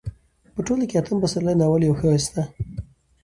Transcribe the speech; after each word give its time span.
په 0.53 0.59
ټوله 0.65 0.83
کې 0.89 0.95
اتم 0.99 1.17
پسرلی 1.23 1.55
ناول 1.59 1.81
يو 1.87 1.97
ښايسته 1.99 2.43